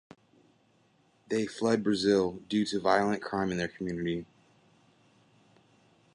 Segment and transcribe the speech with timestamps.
[1.29, 4.25] They fled Brazil due to violent crime in their community.